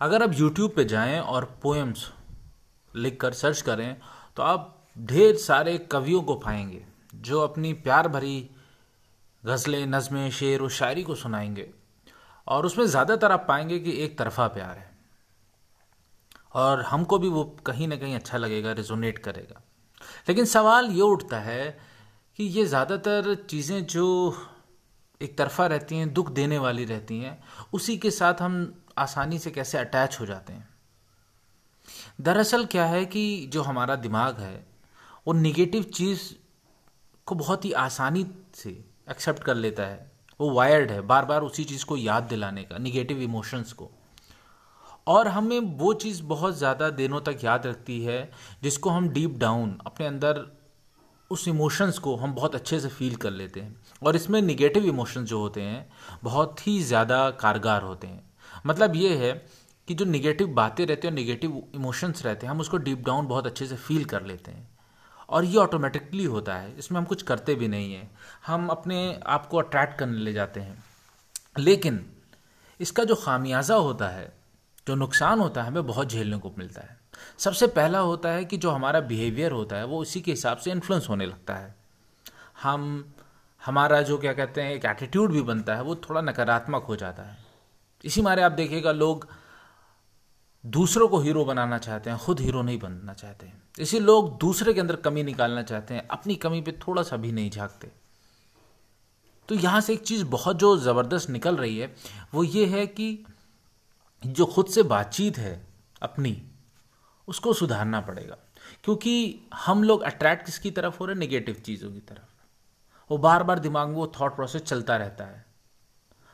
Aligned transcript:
अगर 0.00 0.22
आप 0.22 0.30
YouTube 0.30 0.74
पे 0.76 0.84
जाएँ 0.84 1.18
और 1.20 1.44
पोएम्स 1.62 2.06
लिख 2.94 3.20
कर 3.20 3.32
सर्च 3.32 3.60
करें 3.62 3.96
तो 4.36 4.42
आप 4.42 4.76
ढेर 4.98 5.36
सारे 5.36 5.76
कवियों 5.92 6.22
को 6.22 6.34
पाएँगे, 6.36 6.82
जो 7.14 7.40
अपनी 7.40 7.72
प्यार 7.74 8.08
भरी 8.08 8.50
गज़लें, 9.42 9.86
नज़में, 9.86 10.30
शेर 10.30 10.60
और 10.60 10.70
शायरी 10.70 11.02
को 11.02 11.14
सुनाएँगे। 11.14 11.68
और 12.46 12.66
उसमें 12.66 12.84
ज़्यादातर 12.86 13.32
आप 13.32 13.44
पाएँगे 13.48 13.78
कि 13.78 13.92
एक 14.04 14.18
तरफा 14.18 14.46
प्यार 14.48 14.76
है। 14.78 14.88
और 16.54 16.82
हमको 16.82 17.18
भी 17.18 17.28
वो 17.28 17.44
कहीं 17.66 17.88
ना 17.88 17.96
कहीं 17.96 18.14
अच्छा 18.14 18.38
लगेगा 18.38 18.72
रिजोनेट 18.72 19.18
करेगा। 19.18 19.60
लेकिन 20.28 20.44
सवाल 20.46 20.90
ये 20.90 21.02
उठता 21.02 21.38
है 21.40 21.78
कि 22.38 22.44
ये 22.44 22.64
ज़्यादातर 22.66 23.34
चीज़ें 23.50 23.84
जो 23.86 24.06
एक 25.22 25.38
तरफा 25.38 25.66
रहती 25.66 25.96
हैं, 25.96 26.12
दुख 26.14 26.30
देने 26.30 26.58
वाली 26.58 26.84
रहती 26.84 27.18
हैं, 27.18 27.42
उसी 27.72 27.98
के 27.98 28.10
साथ 28.10 28.34
हम 28.34 28.82
आसानी 28.98 29.38
से 29.38 29.50
कैसे 29.50 29.78
अटैच 29.78 30.20
हो 30.20 30.26
जाते 30.26 30.52
हैं? 30.52 30.68
दरअसल 32.20 32.64
क्या 32.64 32.84
है 32.84 33.04
कि 33.04 33.46
जो 33.46 33.62
हमारा 33.62 33.96
दिमाग 33.96 34.38
है, 34.38 34.66
वो 35.26 35.32
निगेटिव 35.32 35.82
चीज़ 35.82 36.20
को 37.26 37.34
बहुत 37.34 37.64
ही 37.64 37.72
आसानी 37.72 38.26
से 38.54 38.84
एक्सेप्ट 39.10 39.42
कर 39.42 39.54
लेता 39.54 39.82
है। 39.82 40.12
वो 40.40 40.50
वायर्ड 40.50 40.90
है 40.90 41.00
बार 41.00 41.24
बार 41.24 41.42
उसी 41.42 41.64
चीज़ 41.64 41.84
को 41.84 41.96
याद 41.96 42.22
दिलाने 42.22 42.62
का 42.62 42.78
निगेटिव 42.78 43.20
इमोशंस 43.20 43.72
को। 43.72 43.90
और 45.06 45.28
हमें 45.28 45.60
वो 45.60 45.94
चीज़ 45.94 46.22
बहुत 46.22 46.56
ज़्यादा 46.56 46.90
दिनों 46.90 47.20
तक 47.20 47.38
याद 47.44 47.66
रखती 47.66 48.04
है, 48.04 48.30
जिसको 48.62 48.90
हम 48.90 49.08
डीप 49.08 49.38
डाउन 49.38 49.78
अपने 49.86 50.06
अंदर 50.06 50.59
उस 51.30 51.48
इमोशंस 51.48 51.98
को 51.98 52.16
हम 52.16 52.34
बहुत 52.34 52.54
अच्छे 52.54 52.80
से 52.80 52.88
फील 52.88 53.14
कर 53.14 53.30
लेते 53.30 53.60
हैं। 53.60 53.76
और 54.02 54.16
इसमें 54.16 54.42
निगेटिव 54.42 54.84
इमोशंस 54.84 55.28
जो 55.28 55.40
होते 55.40 55.62
हैं, 55.62 55.90
बहुत 56.24 56.66
ही 56.66 56.82
ज़्यादा 56.82 57.30
कारगर 57.30 57.82
होते 57.82 58.06
हैं। 58.06 58.30
मतलब 58.66 58.96
ये 58.96 59.16
है 59.16 59.32
कि 59.88 59.94
जो 59.94 60.04
निगेटिव 60.04 60.48
बातें 60.48 60.86
रहती 60.86 61.06
हैं 61.06 61.12
और 61.12 61.18
निगेटिव 61.18 61.62
इमोशंस 61.74 62.24
रहते 62.24 62.46
हैं, 62.46 62.50
हम 62.50 62.60
उसको 62.60 62.76
डीप 62.76 63.04
डाउन 63.06 63.26
बहुत 63.26 63.46
अच्छे 63.46 63.66
से 63.66 63.76
फील 63.76 64.04
कर 64.04 64.22
लेते 64.22 64.50
हैं। 64.50 64.68
और 65.28 65.44
ये 65.44 65.56
ऑटोमेटिकली 65.56 66.24
होता 66.24 66.54
है, 66.54 66.78
इसमें 66.78 66.98
हम 66.98 67.04
कुछ 67.04 67.22
करते 67.22 67.54
भी 67.54 67.68
नहीं 67.68 67.94
हैं। 67.94 68.10
हम 68.46 68.68
अपने 68.68 69.20
आप 69.26 69.46
को 69.46 69.58
अट्रैक्ट 69.58 69.98
करने 69.98 70.18
ले 70.18 70.32
जाते 70.32 70.60
हैं। 70.60 70.84
लेकिन 71.58 72.06
इसका 72.80 73.04
जो 73.04 73.14
खामियाजा 73.14 73.74
होता 73.74 74.08
है, 74.08 74.32
जो 74.86 74.94
नुकसान 74.94 75.40
होता 75.40 75.62
है, 75.62 75.68
हमें 75.68 75.86
बहुत 75.86 76.10
झेलने 76.10 76.38
को 76.38 76.52
मिलता 76.58 76.80
है। 76.80 76.99
सबसे 77.38 77.66
पहला 77.66 77.98
होता 77.98 78.28
है 78.28 78.44
कि 78.44 78.56
जो 78.56 78.70
हमारा 78.70 79.00
बिहेवियर 79.00 79.52
होता 79.52 79.76
है, 79.76 79.84
वो 79.84 79.98
उसी 79.98 80.20
के 80.20 80.30
हिसाब 80.30 80.56
से 80.56 80.70
इन्फ्लुएंस 80.70 81.08
होने 81.08 81.26
लगता 81.26 81.54
है। 81.54 81.74
हम, 82.62 83.12
हमारा 83.64 84.02
जो 84.02 84.18
क्या 84.18 84.32
कहते 84.32 84.62
हैं, 84.62 84.74
एक 84.74 84.84
एटीट्यूड 84.84 85.32
भी 85.32 85.42
बनता 85.42 85.74
है, 85.74 85.82
वो 85.82 85.94
थोड़ा 85.94 86.20
नकारात्मक 86.20 86.82
हो 86.82 86.96
जाता 86.96 87.22
है। 87.22 87.36
इसी 88.04 88.22
मारे 88.22 88.42
आप 88.42 88.52
देखिएगा, 88.52 88.92
लोग 88.92 89.28
दूसरों 90.66 91.08
को 91.08 91.18
हीरो 91.18 91.44
बनाना 91.44 91.78
चाहते 91.78 92.10
हैं, 92.10 92.18
खुद 92.18 92.40
हीरो 92.40 92.62
नहीं 92.62 92.78
बनना 92.78 93.14
चाहते 93.14 93.46
हैं। 93.46 93.62
इसी 93.78 94.00
लोग 94.00 94.38
दूसरे 94.38 94.74
के 94.74 94.80
अंदर 94.80 94.96
कमी 94.96 95.22
निकालना 95.22 95.62
चाहते 95.62 95.94
हैं, 95.94 96.08
अपनी 96.08 96.34
कमी 96.34 96.60
पे 96.60 96.72
थोड़ा 96.72 97.02
सा 97.02 97.16
भी 97.16 97.32
नहीं 97.32 97.50
झांकते। 97.50 97.90
तो 99.48 99.54
यहाँ 99.54 99.80
से 99.80 99.92
एक 99.92 100.00
चीज़ 100.00 100.24
बहुत 100.24 100.56
जो 100.56 100.78
ज़बरदस्त 100.78 101.30
निकल 101.30 101.56
रही 101.56 101.78
है, 101.78 101.96
वो 102.34 102.44
ये 102.44 102.66
है 102.66 102.86
कि 102.86 103.26
जो 104.26 104.46
खुद 104.46 104.66
से 104.66 104.82
बातचीत 104.82 105.38
है, 105.38 105.66
अपनी 106.02 106.42
उसको 107.28 107.52
सुधारना 107.52 108.00
पड़ेगा। 108.00 108.36
क्योंकि 108.84 109.40
हम 109.54 109.84
लोग 109.84 110.02
अट्रैक्ट 110.02 110.46
किसकी 110.46 110.70
तरफ़ 110.70 110.98
हो 110.98 111.06
रहे 111.06 111.14
हैं? 111.14 111.20
नेगेटिव 111.20 111.54
चीज़ों 111.54 111.92
की 111.92 112.00
तरफ़। 112.00 112.28
वो 113.10 113.18
बार 113.18 113.42
बार 113.42 113.58
दिमाग 113.58 113.88
में 113.88 113.94
वो 113.94 114.12
थॉट 114.20 114.36
प्रोसेस 114.36 114.62
चलता 114.62 114.96
रहता 114.96 115.24
है। 115.24 115.44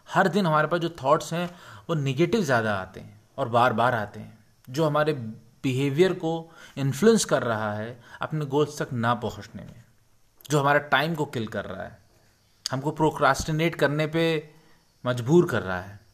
हर 0.09 0.29
दिन 0.29 0.47
हमारे 0.47 0.69
पास 0.69 0.81
जो 0.81 0.89
थॉट्स 0.89 1.33
हैं, 1.33 1.51
वो 1.89 1.95
निगेटिव 1.95 2.43
ज़्यादा 2.43 2.75
आते 2.75 3.01
हैं 3.01 3.21
और 3.39 3.49
बार 3.49 3.73
बार 3.73 3.95
आते 3.95 4.21
हैं। 4.21 4.39
जो 4.71 4.85
हमारे 4.85 5.13
बिहेवियर 5.63 6.13
को 6.13 6.53
इन्फ्लुएंस 6.77 7.25
कर 7.25 7.43
रहा 7.43 7.73
है 7.75 8.01
अपने 8.21 8.47
गोल्स 8.47 8.83
तक 8.83 8.93
ना 8.93 9.15
पहुँचने 9.15 9.63
में। 9.63 9.85
जो 10.51 10.61
हमारा 10.61 10.79
टाइम 10.79 11.15
को 11.15 11.25
किल 11.25 11.47
कर 11.47 11.65
रहा 11.65 11.83
है। 11.83 11.99
हमको 12.71 12.91
प्रोक्रास्टिनेट 12.91 13.75
करने 13.75 14.07
पे 14.07 14.51
मजबूर 15.07 15.49
कर 15.49 15.63
रहा 15.63 15.81
है। 15.81 16.06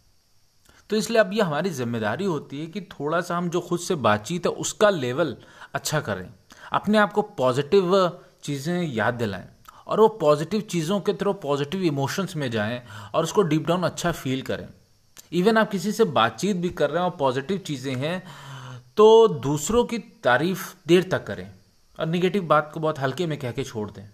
तो 0.93 0.97
इसलिए 0.97 1.19
अब 1.21 1.31
ये 1.33 1.43
हमारी 1.43 1.71
ज़िम्मेदारी 1.71 2.25
होती 2.25 2.59
है 2.61 2.67
कि 2.67 2.81
थोड़ा 2.83 3.21
सा 3.21 3.37
हम 3.37 3.49
जो 3.51 3.61
खुद 3.61 3.81
से 3.81 3.95
बातचीत 3.97 4.47
है, 4.47 4.53
उसका 4.53 4.91
लेवल 4.91 5.37
अच्छा 5.75 6.01
करें। 6.01 6.29
अपने 6.73 6.99
आप 6.99 7.13
को 7.13 7.23
पॉजिटिव 7.39 7.95
चीज़ें 8.45 8.83
याद 8.85 9.15
दिलाएँ 9.15 9.49
और 9.87 10.01
वो 10.01 10.09
पॉजिटिव 10.21 10.61
चीज़ों 10.61 11.01
के 11.01 11.13
थ्रू 11.15 11.33
पॉजिटिव 11.43 11.83
इमोशंस 11.85 12.37
में 12.37 12.51
जाएँ 12.51 12.81
और 13.15 13.25
उसको 13.25 13.43
डीप 13.43 13.67
डाउन 13.67 13.83
अच्छा 13.83 14.13
फील 14.13 14.43
करें। 14.43 14.69
इवन 15.33 15.59
आप 15.59 15.71
किसी 15.71 15.93
से 15.93 16.05
बातचीत 16.13 16.57
भी 16.57 16.69
कर 16.71 16.91
रहे 16.91 17.03
हैं 17.03 17.11
और 17.11 17.17
पॉजिटिव 17.19 17.59
चीज़ें 17.67 17.95
हैं 17.97 18.23
तो 18.97 19.29
दूसरों 19.41 19.85
की 19.85 19.99
तारीफ़ 20.25 20.73
देर 20.89 21.09
तक 21.13 21.27
करें 21.27 21.49
और 21.99 22.07
निगेटिव 22.07 22.47
बात 22.47 22.71
को 22.75 22.81
बहुत 22.81 22.99
हल्के 22.99 23.27
में 23.27 23.39
कह 23.39 23.53
के 23.53 23.65
छोड़ 23.65 23.91
दें। 23.91 24.05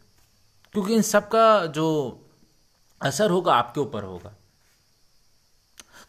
क्योंकि 0.74 0.94
इन 0.94 1.02
सब 1.04 1.28
का 1.28 1.66
जो 1.66 1.88
असर 3.00 3.30
होगा, 3.30 3.54
आपके 3.54 3.80
ऊपर 3.80 4.02
होगा। 4.04 4.34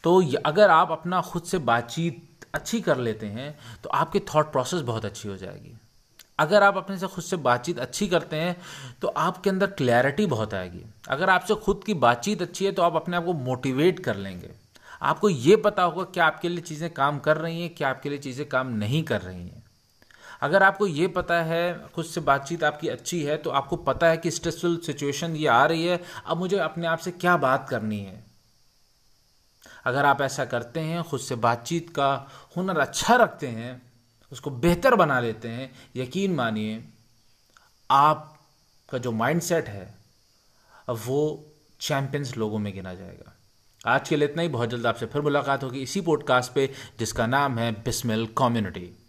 तो 0.03 0.21
अगर 0.45 0.69
आप 0.69 0.91
अपना 0.91 1.21
खुद 1.21 1.43
से 1.43 1.57
बातचीत 1.59 2.45
अच्छी 2.53 2.79
कर 2.81 2.97
लेते 2.97 3.25
हैं 3.27 3.57
तो 3.83 3.89
आपकी 3.91 4.19
थॉट 4.27 4.51
प्रोसेस 4.51 4.81
बहुत 4.81 5.05
अच्छी 5.05 5.27
हो 5.29 5.35
जाएगी। 5.37 5.73
अगर 6.39 6.63
आप 6.63 6.77
अपने 6.77 6.97
से 6.97 7.07
खुद 7.07 7.23
से 7.23 7.35
बातचीत 7.37 7.79
अच्छी 7.79 8.07
करते 8.07 8.35
हैं 8.35 8.55
तो 9.01 9.07
आपके 9.07 9.49
अंदर 9.49 9.67
क्लैरिटी 9.71 10.25
बहुत 10.27 10.53
आएगी। 10.53 10.83
अगर 11.09 11.29
आपसे 11.29 11.55
खुद 11.55 11.81
की 11.85 11.93
बातचीत 11.95 12.41
अच्छी 12.41 12.65
है 12.65 12.71
तो 12.71 12.81
आप 12.81 12.95
अपने 12.95 13.17
आप 13.17 13.25
को 13.25 13.33
मोटिवेट 13.35 13.99
कर 13.99 14.15
लेंगे। 14.17 14.51
आपको 15.01 15.29
ये 15.29 15.55
पता 15.57 15.83
होगा 15.83 16.03
क्या 16.03 16.25
आपके 16.25 16.49
लिए 16.49 16.61
चीज़ें 16.61 16.89
काम 16.89 17.19
कर 17.19 17.37
रही 17.37 17.61
हैं 17.61 17.73
क्या 17.75 17.89
आपके 17.89 18.09
लिए 18.09 18.19
चीज़ें 18.19 18.47
काम 18.49 18.73
नहीं 18.75 19.03
कर 19.03 19.21
रही 19.21 19.43
हैं। 19.43 19.63
अगर 20.41 20.63
आपको 20.63 20.87
ये 20.87 21.07
पता 21.09 21.41
है, 21.43 21.89
खुद 21.95 22.05
से 22.05 22.21
बातचीत 22.21 22.63
आपकी 22.63 22.87
अच्छी 22.87 23.21
है 23.23 23.37
तो 23.37 23.49
आपको 23.51 23.75
पता 23.75 24.07
है 24.07 24.17
कि 24.17 24.31
स्ट्रेसफुल 24.31 24.77
सिचुएशन 24.77 25.35
ये 25.35 25.47
आ 25.47 25.65
रही 25.65 25.85
है। 25.85 26.01
अब 26.25 26.37
मुझे 26.37 26.57
अपने 26.59 26.87
आप 26.87 26.99
से 26.99 27.11
क्या 27.13 27.37
बात 27.37 27.67
करनी 27.69 27.99
है? 27.99 28.23
अगर 29.89 30.05
आप 30.05 30.21
ऐसा 30.21 30.45
करते 30.45 30.79
हैं, 30.79 31.03
खुद 31.03 31.19
से 31.19 31.35
बातचीत 31.35 31.89
का 31.89 32.27
हुनर 32.57 32.79
अच्छा 32.79 33.15
रखते 33.15 33.47
हैं, 33.47 33.81
उसको 34.31 34.49
बेहतर 34.49 34.95
बना 34.95 35.19
लेते 35.19 35.47
हैं, 35.47 35.71
यकीन 35.95 36.35
मानिए 36.35 36.89
आपका 37.91 38.97
जो 38.97 39.11
माइंडसेट 39.11 39.67
है, 39.67 39.95
वो 40.89 41.45
चैंपियंस 41.79 42.37
लोगों 42.37 42.59
में 42.59 42.73
गिना 42.73 42.93
जाएगा। 42.93 43.35
आज 43.87 44.09
के 44.09 44.15
लिए 44.15 44.27
इतना 44.27 44.41
ही। 44.41 44.47
बहुत 44.47 44.69
जल्द 44.69 44.85
आपसे 44.85 45.05
फिर 45.05 45.21
मुलाकात 45.21 45.63
होगी 45.63 45.79
इसी 45.79 46.01
पॉडकास्ट 46.01 46.51
पे, 46.53 46.73
जिसका 46.99 47.27
नाम 47.27 47.59
है 47.59 47.71
बिस्मिल 47.71 48.27
कम्युनिटी 48.37 49.08